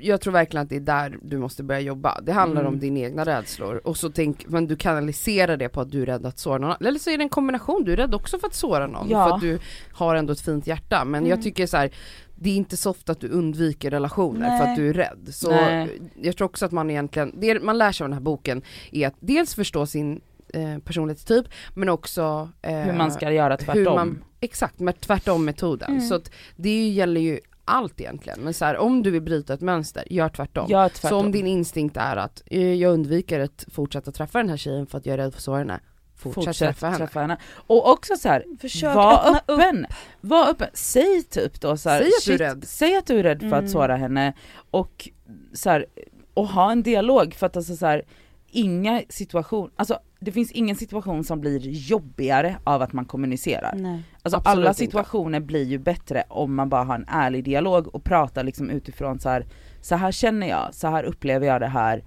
jag 0.00 0.20
tror 0.20 0.32
verkligen 0.32 0.62
att 0.64 0.68
det 0.68 0.76
är 0.76 0.80
där 0.80 1.18
du 1.22 1.38
måste 1.38 1.62
börja 1.62 1.80
jobba. 1.80 2.20
Det 2.20 2.32
handlar 2.32 2.60
Mm. 2.60 2.72
om 2.72 2.78
dina 2.80 3.00
egna 3.00 3.24
rädslor 3.24 3.80
och 3.84 3.96
så 3.96 4.10
tänk, 4.10 4.46
men 4.48 4.66
du 4.66 4.76
kanaliserar 4.76 5.56
det 5.56 5.68
på 5.68 5.80
att 5.80 5.90
du 5.90 6.02
är 6.02 6.06
rädd 6.06 6.26
att 6.26 6.38
såra 6.38 6.58
någon 6.58 6.76
Eller 6.86 6.98
så 6.98 7.10
är 7.10 7.18
det 7.18 7.24
en 7.24 7.28
kombination, 7.28 7.84
du 7.84 7.92
är 7.92 7.96
rädd 7.96 8.14
också 8.14 8.38
för 8.38 8.46
att 8.46 8.54
såra 8.54 8.86
någon 8.86 9.08
Ja. 9.08 9.28
för 9.28 9.34
att 9.34 9.40
du 9.40 9.58
har 9.92 10.14
ändå 10.16 10.32
ett 10.32 10.40
fint 10.40 10.66
hjärta. 10.66 11.04
Men 11.04 11.22
jag 11.26 11.32
Mm. 11.32 11.42
tycker 11.42 11.66
så 11.66 11.76
här. 11.76 11.90
Det 12.38 12.50
är 12.50 12.56
inte 12.56 12.76
så 12.76 12.90
ofta 12.90 13.12
att 13.12 13.20
du 13.20 13.28
undviker 13.28 13.90
relationer 13.90 14.58
för 14.58 14.64
Nej. 14.64 14.70
att 14.72 14.76
du 14.76 14.88
är 14.90 14.92
rädd. 14.94 15.28
Så 15.30 15.50
Nej. 15.50 16.00
jag 16.22 16.36
tror 16.36 16.46
också 16.46 16.66
att 16.66 16.72
man 16.72 16.90
egentligen, 16.90 17.34
det 17.40 17.62
man 17.62 17.78
lär 17.78 17.92
sig 17.92 18.04
av 18.04 18.08
den 18.08 18.14
här 18.18 18.22
boken 18.24 18.62
är 18.92 19.06
att 19.06 19.14
dels 19.20 19.54
förstå 19.54 19.86
sin 19.86 20.20
eh, 20.54 20.78
personlighetstyp 20.78 21.46
men 21.74 21.88
också 21.88 22.48
eh, 22.62 22.76
Hur 22.78 22.92
man 22.92 23.10
ska 23.12 23.30
göra 23.32 23.56
tvärtom. 23.56 23.94
man, 23.94 24.24
exakt, 24.40 24.78
med 24.80 25.00
tvärtom 25.00 25.44
metoden. 25.44 25.90
Mm. 25.90 26.00
Så 26.00 26.14
att 26.14 26.30
det 26.56 26.88
gäller 26.88 27.20
ju 27.20 27.40
allt 27.66 28.00
egentligen. 28.00 28.40
Men 28.40 28.54
så 28.54 28.64
här, 28.64 28.76
om 28.76 29.02
du 29.02 29.10
vill 29.10 29.22
bryta 29.22 29.54
ett 29.54 29.60
mönster, 29.60 30.04
gör 30.12 30.28
tvärtom. 30.28 30.66
Gör 30.70 30.88
tvärtom. 30.88 31.08
Så 31.20 31.26
om 31.26 31.32
din 31.32 31.46
instinkt 31.46 31.96
är 31.96 32.16
att 32.16 32.42
eh, 32.46 32.74
jag 32.74 32.92
undviker 32.92 33.40
att 33.40 33.64
fortsätta 33.72 34.12
träffa 34.12 34.38
den 34.38 34.48
här 34.48 34.56
tjejen 34.56 34.86
för 34.86 34.98
att 34.98 35.06
jag 35.06 35.12
är 35.14 35.16
rädd 35.18 35.32
för 35.32 35.38
att 35.38 35.42
såra 35.44 35.58
henne. 35.58 35.80
Fortsätt, 36.16 36.34
Fortsätt 36.44 36.58
träffa 36.58 36.86
henne. 36.86 36.98
träffa 36.98 37.20
henne. 37.20 37.36
Och 37.54 37.90
också 37.92 38.16
så 38.16 38.28
här, 38.28 38.44
Försök 38.60 38.94
var 38.94 39.14
öppna 39.18 39.38
upp. 39.54 39.60
öppen. 39.60 39.86
Var 40.20 40.48
öppen. 40.50 40.68
Säg 40.74 41.22
typ 41.22 41.60
då 41.60 41.76
så 41.76 41.90
här, 41.90 41.98
Säg 42.00 42.08
att 42.08 42.24
du 42.26 42.34
är 42.34 42.38
rädd. 42.48 42.64
Säg 42.66 42.96
att 42.96 43.06
du 43.06 43.18
är 43.18 43.22
rädd 43.22 43.40
för 43.40 43.46
Mm. 43.46 43.64
att 43.64 43.70
såra 43.70 43.96
henne 43.96 44.32
och 44.70 45.08
så 45.52 45.70
här, 45.70 45.86
och 46.34 46.48
ha 46.48 46.72
en 46.72 46.82
dialog 46.82 47.34
för 47.34 47.46
att 47.46 47.56
alltså 47.56 47.76
så 47.76 47.86
här, 47.86 48.02
inga 48.50 49.02
situation, 49.08 49.70
alltså 49.76 49.98
det 50.20 50.32
finns 50.32 50.52
ingen 50.52 50.76
situation 50.76 51.24
som 51.24 51.40
blir 51.40 51.60
jobbigare 51.68 52.56
av 52.64 52.82
att 52.82 52.92
man 52.92 53.04
kommunicerar. 53.04 53.74
Nej. 53.76 54.02
Alltså 54.22 54.36
Absolut 54.36 54.58
alla 54.58 54.68
inte. 54.70 54.78
situationer 54.78 55.40
blir 55.40 55.64
ju 55.64 55.78
bättre 55.78 56.24
om 56.28 56.54
man 56.54 56.68
bara 56.68 56.84
har 56.84 56.94
en 56.94 57.06
ärlig 57.08 57.44
dialog 57.44 57.94
och 57.94 58.04
pratar 58.04 58.44
liksom 58.44 58.70
utifrån 58.70 59.18
så 59.20 59.28
här, 59.28 59.46
så 59.80 59.96
här 59.96 60.12
känner 60.12 60.48
jag, 60.48 60.74
så 60.74 60.88
här 60.88 61.04
upplever 61.04 61.46
jag 61.46 61.60
det 61.60 61.66
här, 61.66 62.04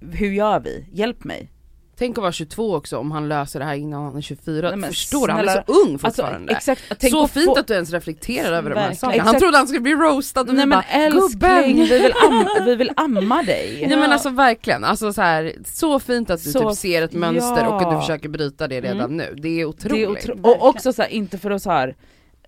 hur 0.00 0.32
gör 0.32 0.60
vi? 0.60 0.86
Hjälp 0.92 1.24
mig. 1.24 1.50
Tänk 1.98 2.18
att 2.18 2.22
vara 2.22 2.32
22 2.32 2.74
också 2.74 2.98
om 2.98 3.10
han 3.10 3.28
löser 3.28 3.58
det 3.60 3.64
här 3.66 3.74
innan 3.74 4.04
han 4.04 4.16
är 4.16 4.20
24. 4.20 4.68
Nej, 4.68 4.78
men 4.78 4.90
Förstår 4.90 5.26
du? 5.26 5.32
Han 5.32 5.48
är 5.48 5.52
så 5.66 5.72
ung 5.72 5.92
Alltså, 5.92 6.06
fortfarande. 6.08 6.52
exakt, 6.52 6.82
tänk 6.98 7.12
så 7.12 7.28
fint 7.28 7.46
få- 7.46 7.58
att 7.58 7.66
du 7.66 7.74
ens 7.74 7.90
reflekterar 7.90 8.52
över 8.52 8.70
de 8.70 8.76
här 8.80 8.92
sakerna. 8.92 9.22
Han 9.22 9.28
Exakt. 9.34 9.42
trodde 9.42 9.56
han 9.58 9.66
skulle 9.66 9.80
bli 9.80 9.94
roastad 9.94 10.40
och 10.40 10.46
Nej 10.46 10.56
vi 10.56 10.60
men 10.66 10.70
bara 10.70 10.82
älskling, 10.82 11.76
vi 11.84 11.98
vill, 12.02 12.12
amma, 12.30 12.48
vi 12.64 12.74
vill 12.76 12.90
amma 12.96 13.42
dig. 13.42 13.84
Nej 13.88 13.98
men 13.98 14.12
alltså 14.12 14.28
verkligen, 14.30 14.84
alltså 14.84 15.12
så, 15.12 15.22
här, 15.22 15.52
så 15.66 15.98
fint 16.00 16.30
att 16.30 16.44
du 16.44 16.50
Så- 16.50 16.68
typ 16.70 16.78
ser 16.78 17.02
ett 17.02 17.12
mönster 17.12 17.62
ja. 17.64 17.68
och 17.68 17.82
att 17.82 17.90
du 17.94 18.00
försöker 18.00 18.28
bryta 18.28 18.68
det 18.68 18.80
redan 18.80 19.00
Mm. 19.00 19.16
nu. 19.16 19.34
Det 19.42 19.60
är 19.60 19.64
otroligt. 19.64 19.92
Det 20.24 20.28
är 20.32 20.34
otro- 20.34 20.42
och 20.46 20.68
också 20.68 20.92
så 20.92 21.02
här, 21.02 21.08
inte 21.08 21.38
för 21.38 21.50
att 21.50 21.62
så 21.62 21.70
här, 21.70 21.96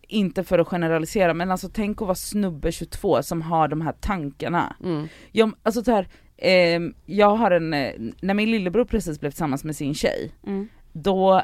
inte 0.09 0.45
för 0.45 0.59
att 0.59 0.69
generalisera 0.69 1.35
men 1.35 1.51
alltså 1.51 1.69
tänk 1.73 2.03
att 2.03 2.07
vara 2.09 2.15
snubbe 2.15 2.73
22 2.73 3.23
som 3.23 3.43
har 3.43 3.69
de 3.69 3.81
här 3.81 3.93
tankarna. 4.01 4.77
Mm. 4.85 5.09
Jag, 5.33 5.53
alltså 5.63 5.85
så 5.85 5.91
här, 5.93 6.09
ehm, 6.39 6.95
jag 7.07 7.37
har 7.37 7.51
en, 7.51 7.75
eh, 7.75 7.93
när 8.21 8.35
min 8.35 8.51
lillebror 8.51 8.85
precis 8.85 9.21
blev 9.21 9.31
tillsammans 9.31 9.65
med 9.65 9.77
sin 9.77 9.95
tjej, 9.95 10.33
Mm. 10.47 10.69
då, 10.93 11.43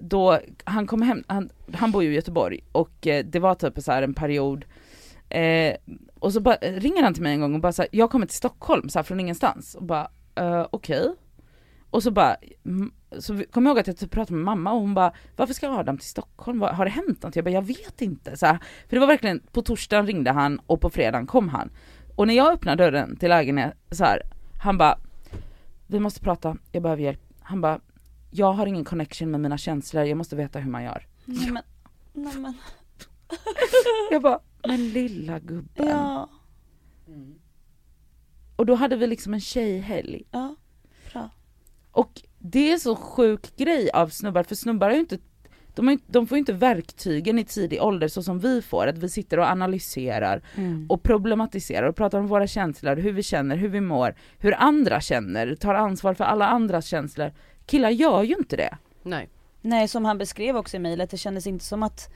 då 0.00 0.38
han 0.64 0.86
kom 0.86 1.02
hem, 1.02 1.24
han, 1.26 1.50
han 1.72 1.92
bor 1.92 2.02
ju 2.02 2.10
i 2.10 2.14
Göteborg 2.14 2.60
och 2.72 3.06
eh, 3.06 3.24
det 3.24 3.38
var 3.38 3.54
typ 3.54 3.82
så 3.82 3.92
här 3.92 4.02
en 4.02 4.14
period 4.14 4.64
eh, 5.28 5.74
och 6.20 6.32
så 6.32 6.40
bara, 6.40 6.56
ringer 6.56 7.02
han 7.02 7.14
till 7.14 7.22
mig 7.22 7.32
en 7.32 7.40
gång 7.40 7.54
och 7.54 7.60
bara 7.60 7.72
såhär, 7.72 7.88
jag 7.92 8.10
kommer 8.10 8.26
till 8.26 8.36
Stockholm 8.36 8.88
så 8.88 8.98
här, 8.98 9.04
från 9.04 9.20
ingenstans 9.20 9.74
och 9.74 9.84
bara 9.84 10.08
uh, 10.40 10.66
okej. 10.70 11.00
Okay. 11.00 11.14
Och 11.90 12.02
så 12.02 12.10
bara, 12.10 12.36
mm, 12.64 12.92
så 13.18 13.42
kom 13.50 13.66
jag 13.66 13.70
ihåg 13.70 13.78
att 13.78 13.86
jag 13.86 13.96
typ 13.96 14.10
pratade 14.10 14.34
med 14.34 14.44
mamma 14.44 14.72
och 14.72 14.80
hon 14.80 14.94
bara, 14.94 15.12
varför 15.36 15.54
ska 15.54 15.68
Adam 15.68 15.98
till 15.98 16.08
Stockholm? 16.08 16.60
Har 16.60 16.84
det 16.84 16.90
hänt 16.90 17.22
något? 17.22 17.36
Jag 17.36 17.44
bara, 17.44 17.50
jag 17.50 17.66
vet 17.66 18.02
inte. 18.02 18.36
Så 18.36 18.46
här, 18.46 18.58
för 18.88 18.96
det 18.96 19.00
var 19.00 19.06
verkligen, 19.06 19.42
på 19.52 19.62
torsdagen 19.62 20.06
ringde 20.06 20.30
han 20.30 20.60
och 20.66 20.80
på 20.80 20.90
fredagen 20.90 21.26
kom 21.26 21.48
han. 21.48 21.70
Och 22.18 22.26
när 22.26 22.34
jag 22.34 22.52
öppnade 22.52 22.84
dörren 22.84 23.16
till 23.16 23.28
lägenheten 23.28 23.78
så 23.90 24.04
här, 24.04 24.22
han 24.60 24.78
bara, 24.78 24.98
vi 25.86 26.00
måste 26.00 26.20
prata, 26.20 26.56
jag 26.72 26.82
behöver 26.82 27.02
hjälp. 27.02 27.20
Han 27.40 27.60
bara, 27.60 27.80
jag 28.30 28.52
har 28.52 28.66
ingen 28.66 28.84
connection 28.84 29.30
med 29.30 29.40
mina 29.40 29.58
känslor, 29.58 30.04
jag 30.04 30.18
måste 30.18 30.36
veta 30.36 30.58
hur 30.58 30.70
man 30.70 30.84
gör. 30.84 31.06
Nej 31.24 31.50
men, 31.50 31.62
nej 32.12 32.36
men. 32.36 32.54
jag 34.10 34.22
bara, 34.22 34.40
men 34.68 34.88
lilla 34.88 35.38
gubben. 35.38 35.86
Ja. 35.88 36.30
Och 38.56 38.66
då 38.66 38.74
hade 38.74 38.96
vi 38.96 39.06
liksom 39.06 39.34
en 39.34 39.40
tjejhelg. 39.40 40.22
Ja, 40.30 40.56
bra. 41.12 41.30
Och 41.90 42.22
det 42.38 42.72
är 42.72 42.78
så 42.78 42.96
sjuk 42.96 43.56
grej 43.56 43.90
av 43.90 44.08
snubbar, 44.08 44.42
för 44.42 44.54
snubbar 44.54 44.88
har 44.88 44.94
ju 44.94 45.00
inte 45.00 45.18
de, 45.74 45.88
har, 45.88 45.98
de 46.06 46.26
får 46.26 46.36
ju 46.36 46.40
inte 46.40 46.52
verktygen 46.52 47.38
i 47.38 47.44
tidig 47.44 47.82
ålder 47.82 48.08
så 48.08 48.22
som 48.22 48.38
vi 48.38 48.62
får, 48.62 48.86
att 48.86 48.98
vi 48.98 49.08
sitter 49.08 49.38
och 49.38 49.46
analyserar 49.50 50.42
Mm. 50.56 50.86
och 50.88 51.02
problematiserar 51.02 51.86
och 51.86 51.96
pratar 51.96 52.18
om 52.18 52.26
våra 52.26 52.46
känslor, 52.46 52.96
hur 52.96 53.12
vi 53.12 53.22
känner, 53.22 53.56
hur 53.56 53.68
vi 53.68 53.80
mår, 53.80 54.14
hur 54.38 54.54
andra 54.58 55.00
känner, 55.00 55.54
tar 55.54 55.74
ansvar 55.74 56.14
för 56.14 56.24
alla 56.24 56.46
andras 56.48 56.86
känslor. 56.86 57.32
Killar 57.66 57.90
gör 57.90 58.22
ju 58.22 58.34
inte 58.38 58.56
det. 58.56 58.76
Nej. 59.02 59.28
Nej 59.60 59.88
som 59.88 60.04
han 60.04 60.18
beskrev 60.18 60.56
också 60.56 60.76
i 60.76 60.80
mejlet, 60.80 61.10
det 61.10 61.16
kändes 61.16 61.46
inte 61.46 61.64
som 61.64 61.82
att 61.82 62.12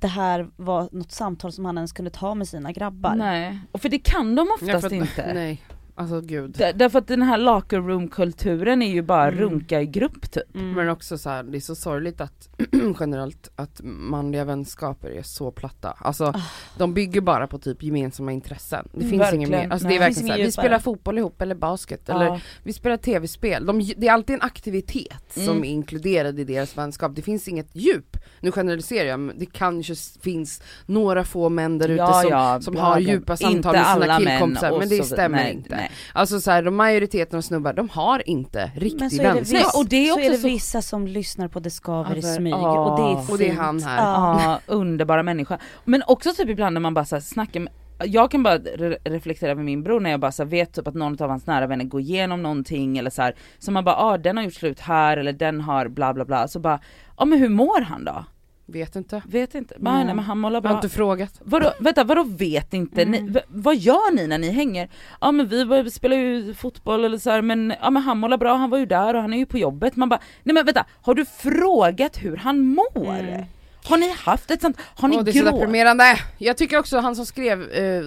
det 0.00 0.06
här 0.06 0.48
var 0.56 0.88
något 0.92 1.12
samtal 1.12 1.52
som 1.52 1.64
han 1.64 1.76
ens 1.78 1.92
kunde 1.92 2.10
ta 2.10 2.34
med 2.34 2.48
sina 2.48 2.72
grabbar. 2.72 3.14
Nej, 3.14 3.58
och 3.72 3.80
för 3.82 3.88
det 3.88 3.98
kan 3.98 4.34
de 4.36 4.46
Ja, 4.48 4.54
oftast 4.54 4.80
för 4.80 4.86
att- 4.86 4.92
inte. 4.92 5.30
Nej, 5.34 5.62
alltså 6.00 6.20
gud. 6.20 6.50
Där- 6.58 6.72
Därför 6.72 6.98
att 6.98 7.08
den 7.08 7.22
här 7.22 7.38
locker 7.38 7.80
room 7.80 8.08
kulturen 8.08 8.82
är 8.82 8.90
ju 8.92 9.02
bara 9.02 9.28
Mm. 9.28 9.40
runka 9.40 9.80
i 9.80 9.86
grupp 9.86 10.30
typ. 10.30 10.54
Mm. 10.54 10.72
Men 10.72 10.88
också 10.88 11.18
så 11.18 11.30
här, 11.30 11.42
det 11.42 11.58
är 11.58 11.60
så 11.60 11.74
sorgligt 11.74 12.20
att 12.20 12.48
generellt 13.00 13.50
att 13.56 13.80
manliga 13.84 14.44
vänskaper 14.44 15.08
är 15.10 15.22
så 15.22 15.50
platta. 15.50 15.94
Alltså 15.98 16.24
Ah. 16.24 16.42
de 16.78 16.94
bygger 16.94 17.20
bara 17.20 17.46
på 17.46 17.58
typ 17.58 17.82
gemensamma 17.82 18.32
intressen. 18.32 18.88
Det 18.92 18.96
Mm, 18.98 19.10
finns 19.10 19.20
verkligen. 19.20 19.40
inget 19.48 19.50
mer. 19.50 19.70
Alltså 19.72 19.88
Nej. 19.88 19.98
det 19.98 20.04
är 20.04 20.06
verkligen 20.08 20.26
så 20.26 20.32
här, 20.32 20.38
inget 20.38 20.48
vi 20.48 20.52
spelar 20.52 20.78
fotboll 20.78 21.18
ihop 21.18 21.42
eller 21.42 21.54
basket 21.54 22.08
eller 22.08 22.24
Ja. 22.24 22.40
vi 22.62 22.72
spelar 22.72 22.96
tv-spel. 22.96 23.66
De, 23.66 23.92
det 23.96 24.08
är 24.08 24.12
alltid 24.12 24.34
en 24.34 24.42
aktivitet 24.42 25.22
som 25.28 25.42
Mm. 25.48 25.64
är 25.64 25.68
inkluderad 25.68 26.38
i 26.40 26.44
deras 26.44 26.78
vänskap. 26.78 27.12
Det 27.14 27.22
finns 27.22 27.48
inget 27.48 27.68
djup. 27.76 28.16
Nu 28.40 28.52
generaliserar 28.52 29.08
jag 29.08 29.20
men 29.20 29.38
det 29.38 29.46
kanske 29.46 29.94
finns 30.22 30.62
några 30.86 31.24
få 31.24 31.48
män 31.48 31.78
där 31.78 31.88
ute 31.88 32.02
Ja, 32.02 32.12
som, 32.22 32.30
ja, 32.30 32.60
som 32.60 32.76
har 32.76 32.98
djupa 33.00 33.36
samtal 33.36 33.72
med 33.76 33.86
sina 34.02 34.18
killkompisar 34.18 34.78
men 34.78 34.88
det 34.88 35.04
stämmer 35.04 35.38
nej, 35.38 35.52
inte. 35.54 35.76
nej. 35.76 35.89
Alltså 36.12 36.40
så 36.40 36.50
här, 36.50 36.62
de 36.62 36.76
majoriteten 36.76 37.36
av 37.38 37.40
snubbar, 37.42 37.72
de 37.72 37.88
har 37.88 38.28
inte 38.28 38.70
riktig 38.76 39.00
Men 39.00 39.10
så 39.10 39.22
är 39.22 39.28
det, 39.28 39.34
vänskap. 39.34 39.60
vissa, 39.60 39.78
och 39.78 39.88
det 39.88 39.96
är 39.96 40.06
så 40.08 40.12
också 40.14 40.26
är 40.26 40.30
det 40.30 40.36
så- 40.38 40.46
vissa 40.48 40.82
som 40.82 41.06
lyssnar 41.06 41.48
på 41.48 41.60
Det 41.60 41.70
skaver 41.70 42.12
i 42.14 42.16
Alltså, 42.16 42.34
smyg 42.34 42.54
och 42.54 42.96
det 42.96 43.02
är 43.02 43.16
fint. 43.16 43.30
Och 43.30 43.38
det 43.38 43.48
är 43.48 43.54
han 43.54 43.82
här. 43.82 43.96
Ja. 43.98 44.60
Underbara 44.66 45.22
människa. 45.22 45.58
Men 45.84 46.02
också 46.06 46.32
typ 46.34 46.48
ibland 46.48 46.74
när 46.74 46.80
man 46.80 46.94
bara 46.94 47.04
så 47.04 47.16
här 47.16 47.20
snackar 47.20 47.60
med 47.60 47.72
jag 48.04 48.30
kan 48.30 48.42
bara 48.42 48.58
re- 48.58 48.96
reflektera 49.04 49.54
med 49.54 49.64
min 49.64 49.82
bror 49.82 50.00
när 50.00 50.10
jag 50.10 50.20
bara 50.20 50.32
så 50.32 50.42
här 50.42 50.50
vet 50.50 50.72
typ 50.72 50.88
att 50.88 50.94
någon 50.94 51.22
av 51.22 51.30
hans 51.30 51.46
nära 51.46 51.66
vänner 51.66 51.84
går 51.84 52.00
igenom 52.00 52.42
någonting 52.42 52.98
eller 52.98 53.10
så 53.10 53.22
här, 53.22 53.34
så 53.58 53.72
man 53.72 53.84
bara 53.84 53.96
ah 53.96 54.18
den 54.18 54.36
har 54.36 54.44
gjort 54.44 54.54
slut 54.54 54.80
här 54.80 55.16
eller 55.16 55.32
den 55.32 55.60
har 55.60 55.88
bla 55.88 56.14
bla 56.14 56.24
bla, 56.24 56.48
så 56.48 56.58
bara 56.60 56.80
ja 57.18 57.24
men 57.24 57.38
hur 57.38 57.48
mår 57.48 57.80
han 57.80 58.04
då? 58.04 58.24
Vet 58.72 58.96
inte. 58.96 59.22
Vet 59.26 59.54
inte, 59.54 59.74
bara, 59.78 59.94
Nej. 59.94 60.04
nej 60.04 60.14
men 60.14 60.24
han 60.24 60.38
mår 60.38 60.52
Jag 60.52 60.62
har 60.62 60.74
inte 60.74 60.88
frågat. 60.88 61.40
Vadå, 61.44 61.72
vänta 61.80 62.04
vadå 62.04 62.22
vet 62.24 62.74
inte? 62.74 63.04
Ni, 63.04 63.18
Mm. 63.18 63.32
v- 63.32 63.40
vad 63.48 63.76
gör 63.76 64.14
ni 64.14 64.26
när 64.26 64.38
ni 64.38 64.50
hänger? 64.50 64.88
Ja 65.20 65.32
men 65.32 65.48
vi 65.84 65.90
spelar 65.90 66.16
ju 66.16 66.54
fotboll 66.54 67.04
eller 67.04 67.18
så 67.18 67.30
här, 67.30 67.42
men 67.42 67.74
ja 67.82 67.90
men 67.90 68.02
han 68.02 68.18
mår 68.18 68.36
bra, 68.36 68.54
han 68.56 68.70
var 68.70 68.78
ju 68.78 68.86
där 68.86 69.14
och 69.14 69.20
han 69.22 69.32
är 69.34 69.38
ju 69.38 69.46
på 69.46 69.58
jobbet. 69.58 69.96
Man 69.96 70.08
bara, 70.08 70.20
nej 70.42 70.54
men 70.54 70.64
vänta, 70.66 70.86
har 71.02 71.14
du 71.14 71.24
frågat 71.24 72.16
hur 72.22 72.36
han 72.36 72.60
mår? 72.60 73.08
Mm. 73.20 73.44
Har 73.84 73.98
ni 73.98 74.14
haft 74.18 74.50
ett 74.50 74.60
sånt, 74.60 74.76
har 74.96 75.08
ni 75.08 75.16
Åh, 75.16 75.22
det 75.24 75.30
är 75.30 75.32
så 75.32 75.44
deprimerande. 75.44 76.04
Jag 76.38 76.56
tycker 76.56 76.78
också 76.78 76.98
han 76.98 77.16
som 77.16 77.26
skrev, 77.26 77.62
eh, 77.70 78.02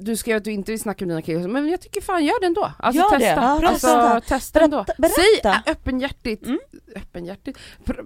du 0.00 0.16
skrev 0.16 0.36
att 0.36 0.44
du 0.44 0.52
inte 0.52 0.72
vill 0.72 0.80
snacka 0.80 1.06
med 1.06 1.10
dina 1.12 1.22
killar, 1.22 1.48
men 1.48 1.68
jag 1.68 1.80
tycker 1.80 2.00
fan 2.00 2.24
gör 2.24 2.40
det 2.40 2.46
ändå. 2.46 2.72
Alltså 2.78 3.02
Gör 3.02 3.18
det. 3.18 3.24
testa. 3.26 3.40
Ja, 3.42 3.68
alltså, 3.68 3.86
testa. 3.86 4.20
testa 4.20 4.60
ändå. 4.60 4.76
Berätta, 4.76 4.94
berätta. 4.98 5.62
Säg 5.64 5.72
öppenhjärtigt, 5.72 6.46
Mm. 6.46 6.58
öppenhjärtigt, 6.96 7.58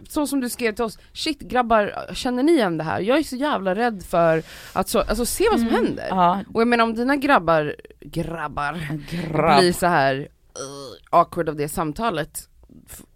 så 0.08 0.26
som 0.26 0.40
du 0.40 0.48
skrev 0.48 0.72
till 0.74 0.84
oss, 0.84 0.98
shit 1.12 1.40
grabbar, 1.40 2.10
känner 2.14 2.42
ni 2.42 2.52
igen 2.52 2.78
det 2.78 2.84
här? 2.84 3.00
Jag 3.00 3.18
är 3.18 3.22
så 3.22 3.36
jävla 3.36 3.74
rädd 3.74 4.02
för 4.08 4.42
att 4.72 4.88
så, 4.88 5.00
alltså 5.00 5.26
se 5.26 5.44
vad 5.50 5.60
som 5.60 5.68
Mm. 5.68 5.84
händer. 5.84 6.06
Ja, 6.08 6.40
Och 6.54 6.60
jag 6.60 6.68
menar 6.68 6.84
om 6.84 6.94
dina 6.94 7.16
grabbar, 7.16 7.76
grabbar, 8.00 8.80
grabb. 9.32 9.58
blir 9.60 9.72
så 9.72 9.86
här 9.86 10.16
uh, 10.16 10.28
awkward 11.20 11.48
av 11.48 11.56
det 11.56 11.68
samtalet, 11.68 12.48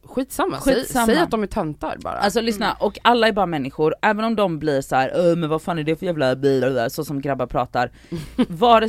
skitsamma, 0.06 0.56
Skitsamma. 0.60 1.06
Säg, 1.06 1.14
säg 1.14 1.22
att 1.24 1.30
de 1.30 1.42
är 1.42 1.46
töntar 1.46 1.96
bara. 2.00 2.14
Alltså 2.18 2.40
lyssna, 2.40 2.72
och 2.80 2.98
alla 3.02 3.28
är 3.28 3.32
bara 3.32 3.46
människor, 3.46 3.94
även 4.02 4.24
om 4.24 4.36
de 4.36 4.58
blir 4.58 4.80
så 4.80 4.96
här, 4.96 5.12
"Öh, 5.14 5.36
men 5.36 5.48
vad 5.50 5.62
fan 5.62 5.78
är 5.78 5.84
det 5.84 5.96
för 5.96 6.06
jävla 6.06 6.36
bil, 6.36 6.86
så 6.90 7.04
som 7.04 7.20
grabbar 7.20 7.46
pratar. 7.46 7.90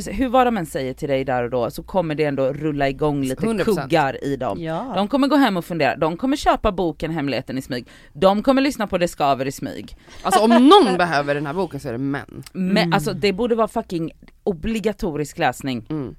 Sig, 0.00 0.14
hur 0.14 0.28
vad 0.28 0.46
de 0.46 0.56
än 0.56 0.66
säger 0.66 0.94
till 0.94 1.08
dig 1.08 1.24
där 1.24 1.42
och 1.44 1.50
då 1.50 1.70
så 1.70 1.82
kommer 1.82 2.14
det 2.14 2.24
ändå 2.24 2.52
rulla 2.52 2.88
igång 2.88 3.22
lite 3.22 3.46
100%. 3.46 3.64
kuggar 3.64 4.24
i 4.24 4.36
dem. 4.36 4.62
Ja. 4.62 4.92
De 4.96 5.08
kommer 5.08 5.28
gå 5.28 5.36
hem 5.36 5.56
och 5.56 5.64
fundera, 5.64 5.96
de 5.96 6.16
kommer 6.16 6.36
köpa 6.36 6.72
boken 6.72 7.10
Hemligheten 7.10 7.58
i 7.58 7.62
smyg, 7.62 7.88
de 8.12 8.42
kommer 8.42 8.62
lyssna 8.62 8.86
på 8.86 8.98
Det 8.98 9.08
skaver 9.08 9.46
i 9.46 9.52
smyg. 9.52 9.96
Alltså 10.22 10.40
om 10.44 10.50
någon 10.50 10.96
behöver 10.98 11.34
den 11.34 11.46
här 11.46 11.54
boken 11.54 11.80
så 11.80 11.88
är 11.88 11.92
det 11.92 11.98
män. 11.98 12.42
Men 12.52 12.76
Mm. 12.76 12.92
alltså 12.92 13.12
det 13.12 13.32
borde 13.32 13.54
vara 13.54 13.68
fucking 13.68 14.10
obligatorisk 14.44 15.38
läsning. 15.38 15.86
Mm. 15.90 16.14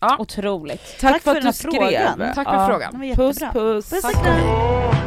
Ja. 0.00 0.16
Otroligt. 0.18 0.98
Tack, 1.00 1.22
för 1.22 1.30
att 1.30 1.36
den 1.36 1.44
här 1.44 1.52
du 1.52 1.52
skrev. 1.58 1.72
frågan. 1.72 2.34
Tack 2.34 2.48
för 2.48 2.54
Ja. 2.54 2.66
frågan. 2.68 3.16
Puss 3.16 3.38
puss. 3.52 3.90
Puss 3.90 4.02
Tack. 4.02 4.12
kram. 4.12 4.97